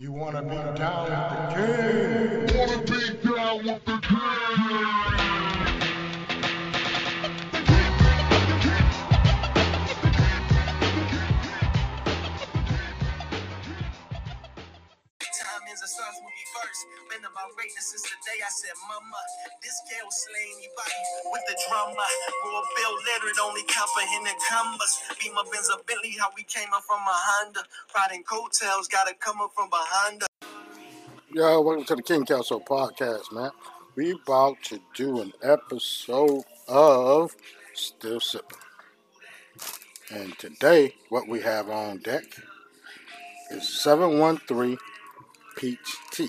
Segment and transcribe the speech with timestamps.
[0.00, 2.56] You wanna be down with the king?
[2.56, 5.47] Wanna be down with the king?
[16.78, 17.10] First.
[17.10, 19.20] Been about greatness since the day I said, Mama,
[19.62, 20.98] this girl slay anybody
[21.32, 22.04] with the drama.
[22.44, 25.00] Royal Bill lettered, only comprehend commas.
[25.20, 27.60] Be my Benz a Bentley, how we came up from a Honda.
[27.94, 30.24] Riding coattails, gotta come up from behind.
[31.32, 33.50] Yo, welcome to the King Council podcast, man.
[33.96, 37.34] We about to do an episode of
[37.74, 38.58] Still Sipping.
[40.10, 42.24] And today, what we have on deck
[43.50, 44.78] is 713
[45.56, 46.28] Peach Tea.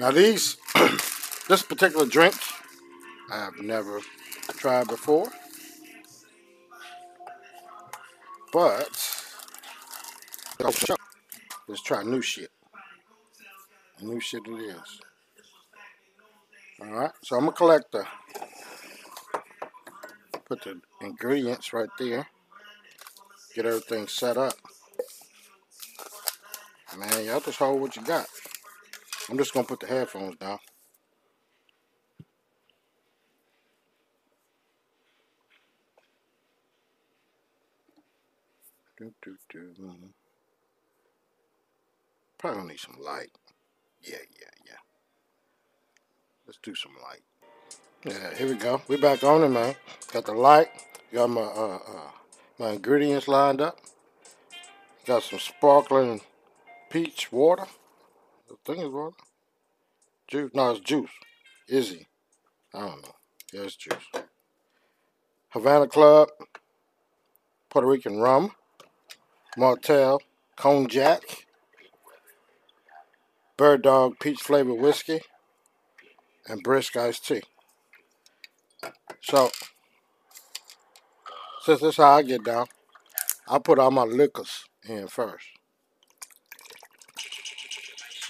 [0.00, 0.56] Now, these,
[1.48, 2.34] this particular drink,
[3.30, 4.00] I have never
[4.56, 5.28] tried before.
[8.52, 8.90] But,
[11.68, 12.50] let's try new shit.
[14.00, 15.00] New shit it is.
[16.80, 18.04] Alright, so I'm gonna collect the
[20.46, 22.26] put the ingredients right there.
[23.54, 24.54] Get everything set up.
[26.98, 28.26] Man, y'all just hold what you got.
[29.30, 30.58] I'm just gonna put the headphones down.
[38.98, 39.74] Do, do, do.
[42.38, 43.30] Probably need some light.
[44.02, 44.76] Yeah, yeah, yeah.
[46.46, 47.22] Let's do some light.
[48.04, 48.82] Yeah, here we go.
[48.88, 49.74] We back on it, man.
[50.12, 50.68] Got the light.
[51.12, 52.10] Got my uh, uh
[52.58, 53.78] my ingredients lined up.
[55.06, 56.20] Got some sparkling
[56.90, 57.66] peach water.
[58.52, 59.16] I think it's water.
[60.28, 60.50] Juice.
[60.54, 61.10] No, it's juice.
[61.70, 62.06] Izze.
[62.74, 63.14] I don't know.
[63.52, 63.96] Yeah, it's juice.
[65.50, 66.28] Havana Club.
[67.70, 68.52] Puerto Rican rum.
[69.56, 70.20] Martell.
[70.56, 71.22] Cognac.
[73.56, 75.20] Bird Dog peach flavored whiskey,
[76.48, 77.42] and brisk iced tea.
[79.20, 79.50] So,
[81.62, 82.66] since this is how I get down,
[83.46, 85.46] I put all my liquors in first.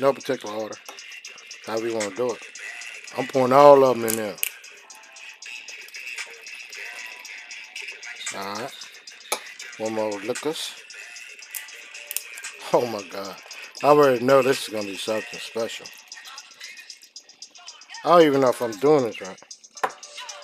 [0.00, 0.76] No particular order.
[1.66, 2.42] How we want to do it.
[3.16, 4.36] I'm pouring all of them in there.
[8.34, 8.72] Alright.
[9.78, 10.74] One more liquors.
[12.72, 13.36] Oh my god.
[13.82, 15.86] I already know this is going to be something special.
[18.04, 19.38] I don't even know if I'm doing this right.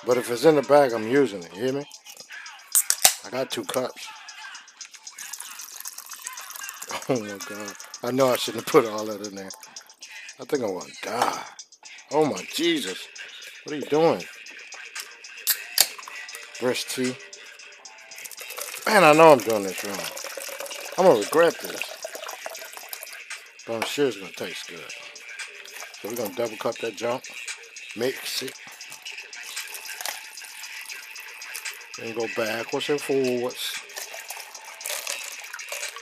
[0.06, 1.54] But if it's in the bag, I'm using it.
[1.54, 1.86] You hear me?
[3.24, 4.08] I got two cups.
[7.10, 7.74] Oh my god.
[8.02, 9.50] I know I shouldn't have put all that in there.
[10.40, 11.42] I think I want to die.
[12.10, 13.08] Oh my Jesus.
[13.64, 14.22] What are you doing?
[16.60, 17.16] Brisk tea.
[18.86, 19.98] Man, I know I'm doing this wrong.
[20.98, 21.82] I'm to regret this.
[23.66, 24.92] But I'm sure it's gonna taste good.
[26.00, 27.24] So we're gonna double cut that junk,
[27.96, 28.54] mix it,
[32.02, 33.87] and go backwards and forwards.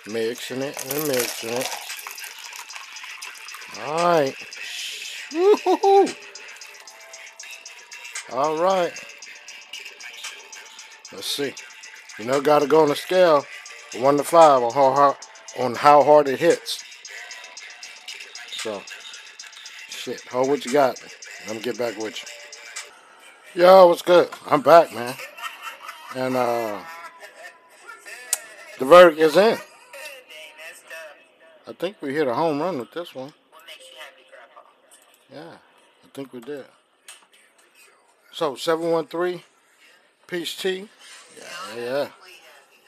[0.08, 1.68] Mixing it and mixing it.
[3.80, 4.36] Alright.
[8.32, 8.92] Alright.
[11.12, 11.54] Let's see.
[12.18, 13.44] You know, gotta go on the scale,
[13.98, 15.16] one to five on how hard,
[15.58, 16.84] on how hard it hits.
[18.50, 18.82] So,
[19.88, 21.02] shit, hold what you got.
[21.46, 22.22] Let me get back with
[23.54, 23.62] you.
[23.62, 24.28] Yo, what's good?
[24.46, 25.14] I'm back, man.
[26.14, 26.80] And, uh,
[28.78, 29.58] the verdict is in.
[31.68, 33.32] I think we hit a home run with this one.
[33.50, 35.50] What makes you happy, Grandpa?
[35.50, 35.56] yeah,
[36.04, 36.64] I think we did.
[38.32, 39.42] So, 713
[40.28, 40.88] Peach Tea.
[41.38, 42.08] Yeah, yeah.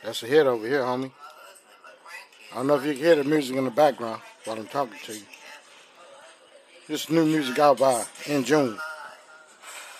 [0.05, 1.11] That's a hit over here, homie.
[2.53, 4.99] I don't know if you can hear the music in the background while I'm talking
[5.05, 5.22] to you.
[6.87, 8.78] This new music out by in June.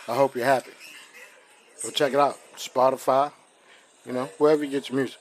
[0.07, 0.71] I hope you're happy.
[1.83, 2.39] Go check it out.
[2.57, 3.33] Spotify,
[4.07, 5.19] you know, wherever you get your music.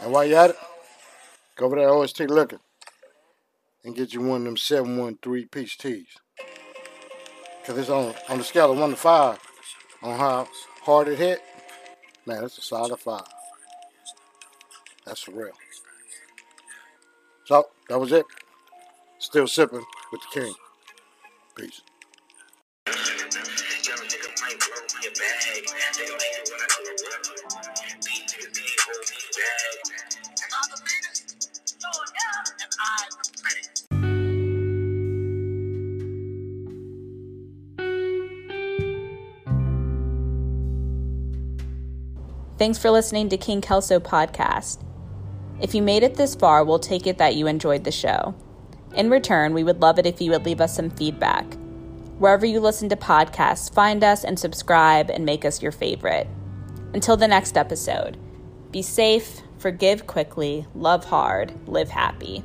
[0.00, 0.56] And while you're at it,
[1.56, 2.58] go over there to OST Liquor
[3.84, 6.06] and get you one of them 713 peach teas.
[7.60, 9.38] Because it's on, on the scale of 1 to 5
[10.02, 10.48] on how
[10.82, 11.40] hard it hit.
[12.26, 13.22] Man, it's a solid 5.
[15.04, 15.52] That's for real.
[17.44, 18.24] So, that was it.
[19.18, 20.54] Still sipping with the king.
[21.56, 21.82] Peace.
[42.62, 44.84] Thanks for listening to King Kelso Podcast.
[45.60, 48.36] If you made it this far, we'll take it that you enjoyed the show.
[48.94, 51.56] In return, we would love it if you would leave us some feedback.
[52.20, 56.28] Wherever you listen to podcasts, find us and subscribe and make us your favorite.
[56.94, 58.16] Until the next episode,
[58.70, 62.44] be safe, forgive quickly, love hard, live happy.